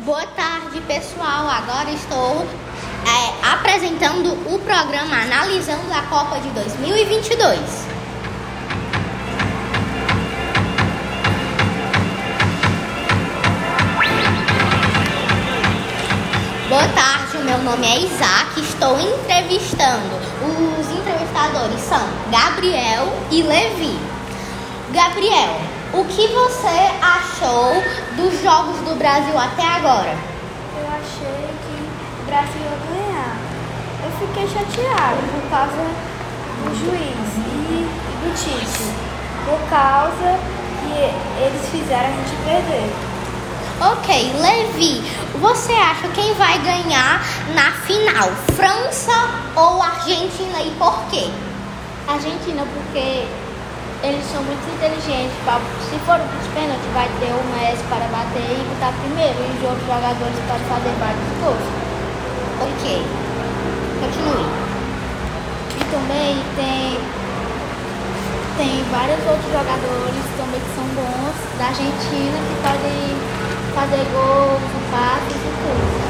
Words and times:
Boa 0.00 0.26
tarde, 0.26 0.78
pessoal. 0.82 1.48
Agora 1.48 1.90
estou 1.90 2.46
é, 3.06 3.52
apresentando 3.54 4.34
o 4.52 4.58
programa 4.58 5.22
Analisando 5.22 5.90
a 5.90 6.02
Copa 6.02 6.38
de 6.38 6.50
2022. 6.50 7.58
Boa 16.68 16.88
tarde, 16.88 17.38
meu 17.38 17.58
nome 17.62 17.86
é 17.86 18.00
Isaac. 18.00 18.60
Estou 18.60 19.00
entrevistando. 19.00 20.14
Os 20.78 20.90
entrevistadores 20.90 21.80
são 21.80 22.06
Gabriel 22.30 23.10
e 23.30 23.42
Levi. 23.42 23.98
Gabriel, 24.92 25.75
o 25.96 26.04
que 26.04 26.28
você 26.28 26.90
achou 27.00 27.82
dos 28.16 28.42
jogos 28.42 28.76
do 28.80 28.94
Brasil 28.98 29.38
até 29.38 29.62
agora? 29.62 30.14
Eu 30.78 30.86
achei 30.88 31.48
que 31.64 32.20
o 32.20 32.24
Brasil 32.26 32.60
ia 32.60 32.78
ganhar. 32.90 33.36
Eu 34.04 34.10
fiquei 34.20 34.46
chateado 34.46 35.22
por 35.32 35.50
causa 35.50 35.86
do 36.62 36.74
juiz 36.76 37.28
e 37.38 37.88
do 38.22 38.34
Tite. 38.34 38.92
Por 39.46 39.58
causa 39.70 40.38
que 40.80 41.42
eles 41.42 41.68
fizeram 41.70 42.04
a 42.04 42.12
gente 42.12 42.36
perder. 42.44 42.92
Ok, 43.80 44.32
Levi, 44.38 45.02
você 45.40 45.72
acha 45.72 46.08
quem 46.08 46.34
vai 46.34 46.58
ganhar 46.58 47.22
na 47.54 47.72
final? 47.86 48.30
França 48.54 49.12
ou 49.54 49.82
Argentina 49.82 50.60
e 50.60 50.70
por 50.78 50.98
quê? 51.10 51.30
Argentina, 52.06 52.64
porque 52.74 53.26
eles 54.06 54.24
são 54.30 54.42
muito 54.42 54.62
inteligentes. 54.70 55.34
Se 55.90 55.98
for 56.06 56.18
os 56.22 56.46
pênaltis, 56.54 56.86
vai 56.94 57.10
ter 57.18 57.34
o 57.34 57.42
Messi 57.50 57.82
para 57.90 58.06
bater 58.06 58.46
e 58.54 58.62
botar 58.70 58.94
primeiro. 59.02 59.34
E 59.34 59.50
os 59.58 59.62
outros 59.66 59.82
jogadores 59.82 60.38
para 60.46 60.62
fazer 60.70 60.94
vários 61.02 61.26
gols. 61.42 61.66
Ok, 62.62 63.02
continue. 63.98 64.46
E 65.74 65.82
também 65.90 66.38
tem, 66.54 66.98
tem 68.56 68.84
vários 68.94 69.20
outros 69.26 69.50
jogadores 69.50 70.24
também 70.38 70.60
que 70.62 70.70
são 70.78 70.86
bons 70.94 71.36
da 71.58 71.66
Argentina 71.66 72.38
que 72.46 72.54
podem 72.62 73.02
fazer 73.74 74.06
gols, 74.14 74.62
passes 74.94 75.36
e 75.36 75.52
tudo. 75.60 76.06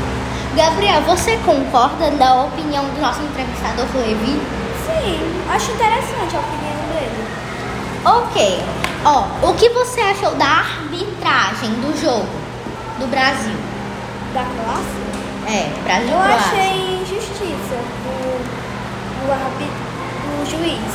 Gabriel, 0.55 1.03
você 1.03 1.37
concorda 1.45 2.11
da 2.13 2.45
opinião 2.45 2.85
do 2.85 3.01
nosso 3.01 3.21
entrevistador 3.23 3.87
Levi? 3.95 4.41
Sim, 4.87 5.19
acho 5.51 5.73
interessante 5.73 6.37
a 6.37 6.41
opinião 6.41 6.81
dele. 6.93 7.46
Ok. 8.07 8.63
Ó, 9.05 9.25
o 9.51 9.55
que 9.55 9.69
você 9.71 10.01
achou 10.01 10.35
da 10.37 10.47
arbitragem 10.47 11.71
do 11.81 12.01
jogo 12.01 12.29
do 12.99 13.07
Brasil? 13.09 13.55
Da 14.33 14.45
Croácia? 14.45 15.07
É, 15.49 15.71
Brasil 15.85 16.09
Eu 16.11 16.17
Croácia. 16.19 16.47
achei 16.47 17.01
injustiça 17.03 17.77
do, 18.03 18.17
do, 19.27 19.33
arbit- 19.33 19.71
do 20.23 20.51
juiz. 20.51 20.95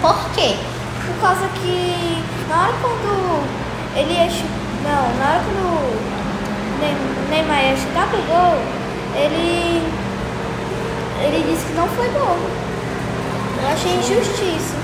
Por 0.00 0.16
quê? 0.34 0.56
Por 1.06 1.20
causa 1.20 1.46
que 1.60 2.22
na 2.48 2.62
hora 2.62 2.72
quando 2.82 3.44
ele 3.96 4.12
ia 4.12 4.26
Não, 4.84 5.16
na 5.18 5.30
hora 5.30 5.42
quando 5.44 5.66
o 5.66 5.96
Ne- 6.80 7.30
Neymar 7.30 7.64
ia 7.64 7.76
chutar 7.76 8.06
pro 8.08 8.18
gol, 8.22 8.58
ele. 9.14 9.82
Ele 11.22 11.50
disse 11.50 11.64
que 11.66 11.72
não 11.72 11.88
foi 11.88 12.08
gol. 12.10 12.36
Eu 13.62 13.68
achei. 13.72 13.94
Injustiça. 13.96 14.76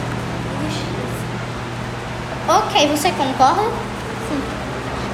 Ok, 2.48 2.89
você 2.89 3.11
concorda? 3.12 3.62
Sim. 4.29 4.43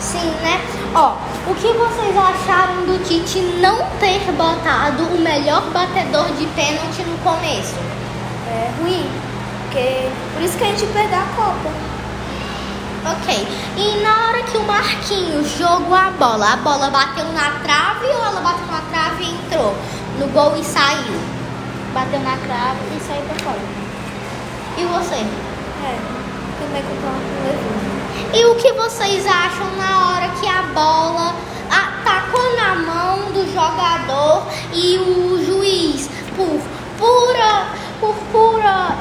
Sim, 0.00 0.30
né? 0.42 0.60
Ó, 0.94 1.16
o 1.50 1.54
que 1.54 1.68
vocês 1.72 2.16
acharam 2.16 2.86
do 2.86 3.04
Tite 3.04 3.40
não 3.60 3.76
ter 4.00 4.20
botado 4.32 5.02
o 5.04 5.20
melhor 5.20 5.62
batedor 5.70 6.26
de 6.38 6.46
pênalti 6.46 7.02
no 7.02 7.18
começo? 7.18 7.74
É 8.48 8.70
ruim. 8.80 9.06
Porque. 9.64 10.08
Por 10.32 10.42
isso 10.42 10.56
que 10.56 10.64
a 10.64 10.68
gente 10.68 10.86
perdeu 10.86 11.18
a 11.18 11.26
Copa. 11.36 11.70
Ok. 13.04 13.48
E 13.76 14.02
na 14.02 14.28
hora 14.28 14.42
que 14.42 14.56
o 14.56 14.62
Marquinhos 14.64 15.50
jogou 15.58 15.94
a 15.94 16.10
bola, 16.10 16.54
a 16.54 16.56
bola 16.56 16.90
bateu 16.90 17.26
na 17.32 17.50
trave 17.62 18.06
ou 18.06 18.24
ela 18.24 18.40
bateu 18.40 18.66
na 18.66 18.80
trave 18.90 19.24
e 19.24 19.30
entrou 19.30 19.76
no 20.18 20.26
gol 20.28 20.56
e 20.56 20.64
saiu? 20.64 21.20
Bateu 21.92 22.20
na 22.20 22.36
crava 22.38 22.78
e 22.96 23.00
saiu 23.00 23.22
pra 23.22 23.44
fora. 23.44 23.60
E 24.78 24.84
você? 24.84 25.16
É, 25.84 25.98
com. 26.58 28.36
E 28.36 28.44
o 28.46 28.54
que 28.56 28.72
vocês 28.72 29.26
acham 29.26 29.66
na 29.76 30.08
hora 30.08 30.28
que 30.40 30.46
a 30.46 30.62
bola 30.74 31.34
atacou 31.70 32.56
na 32.56 32.74
mão 32.74 33.32
do 33.32 33.52
jogador 33.52 34.46
e 34.72 34.98
o 34.98 35.44
juiz, 35.44 36.10
por 36.36 36.60
pura, 36.98 37.66
por 38.00 38.14
pura. 38.32 38.96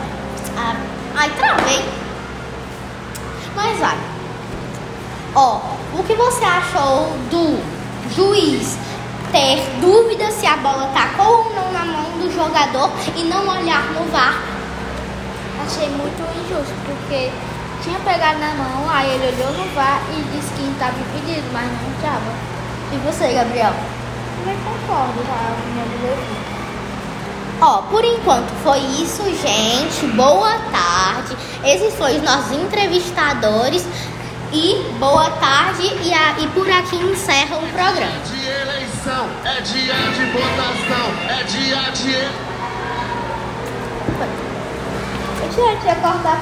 Ah, 0.58 0.76
ai, 1.16 1.30
travei. 1.32 1.84
Mas 3.56 3.80
vai. 3.80 3.98
Ó, 5.36 5.60
o 5.94 6.04
que 6.04 6.14
você 6.14 6.46
achou 6.46 7.12
do 7.30 7.60
juiz 8.16 8.78
ter 9.32 9.62
dúvida 9.82 10.32
se 10.32 10.46
a 10.46 10.58
bola 10.58 10.90
tacou 10.94 11.46
ou 11.46 11.54
não 11.54 11.72
na 11.72 11.86
mão 11.86 12.12
do 12.20 12.32
jogador 12.34 12.90
e 13.16 13.24
não 13.24 13.48
olhar 13.48 13.84
no 13.92 14.06
VAR? 14.12 14.57
Achei 15.68 15.90
muito 15.90 16.22
injusto, 16.40 16.74
porque 16.86 17.30
tinha 17.84 18.00
pegado 18.00 18.40
na 18.40 18.54
mão, 18.54 18.90
aí 18.90 19.10
ele 19.12 19.36
olhou 19.36 19.52
no 19.54 19.74
VAR 19.76 20.02
e 20.18 20.22
disse 20.36 20.54
que 20.54 20.64
estava 20.72 20.94
impedido, 20.98 21.46
mas 21.52 21.66
não 21.66 21.92
estava. 21.98 22.32
E 22.94 22.98
você, 23.06 23.34
Gabriel? 23.34 23.74
Também 24.40 24.58
concordo 24.64 25.14
com 25.14 25.34
a 25.34 25.52
opinião 25.52 25.88
do 25.88 26.08
Levi. 26.08 26.38
Ó, 27.60 27.82
por 27.90 28.06
enquanto 28.06 28.50
foi 28.64 28.78
isso, 28.80 29.24
gente. 29.42 30.08
Boa 30.16 30.58
tarde. 30.72 31.36
Esses 31.66 31.94
foram 31.96 32.16
os 32.16 32.22
nossos 32.24 32.52
entrevistadores. 32.54 33.86
E 34.54 34.86
boa 35.00 35.30
tarde. 35.32 35.84
E, 36.02 36.14
a- 36.14 36.36
e 36.40 36.48
por 36.50 36.70
aqui 36.72 36.96
encerra 36.96 37.58
o 37.58 37.68
programa. 37.74 38.20
de 38.26 38.48
eleição, 38.48 39.28
é 39.44 39.60
dia 39.62 39.94
de 39.94 40.26
votação, 40.32 40.97
que 45.88 46.02
cortar 46.02 46.34
a. 46.34 46.38